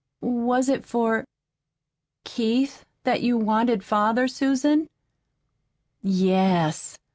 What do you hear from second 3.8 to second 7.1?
father, Susan?" "Yes."